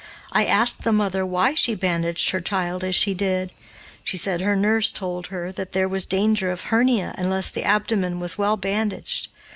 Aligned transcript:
I 0.31 0.45
asked 0.45 0.81
the 0.81 0.91
mother 0.91 1.23
why 1.23 1.53
she 1.53 1.75
bandaged 1.75 2.31
her 2.31 2.41
child 2.41 2.83
as 2.83 2.95
she 2.95 3.13
did. 3.13 3.51
She 4.03 4.17
said 4.17 4.41
her 4.41 4.55
nurse 4.55 4.89
told 4.91 5.27
her 5.27 5.51
that 5.51 5.73
there 5.73 5.87
was 5.87 6.07
danger 6.07 6.49
of 6.51 6.63
hernia 6.73 7.13
unless 7.19 7.51
the 7.51 7.63
abdomen 7.63 8.19
was 8.19 8.35
well 8.35 8.57
bandaged. 8.57 9.27